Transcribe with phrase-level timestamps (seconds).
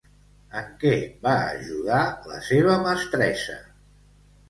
[0.61, 0.93] En què
[1.27, 2.01] va ajudar
[2.33, 3.63] la seva mestressa?